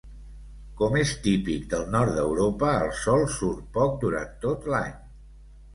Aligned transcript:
Com 0.79 0.95
és 1.01 1.11
típic 1.27 1.67
del 1.75 1.85
nord 1.97 2.15
d'Europa, 2.17 2.73
el 2.87 2.91
sol 3.03 3.27
surt 3.39 3.69
poc 3.79 4.05
durant 4.07 4.35
tot 4.49 4.69
l'any. 4.75 4.99